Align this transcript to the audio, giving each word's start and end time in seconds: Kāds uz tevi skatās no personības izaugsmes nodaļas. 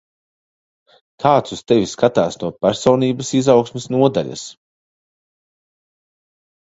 Kāds 1.23 1.53
uz 1.57 1.61
tevi 1.71 1.89
skatās 1.91 2.39
no 2.43 2.51
personības 2.67 3.31
izaugsmes 3.41 3.87
nodaļas. 3.97 4.47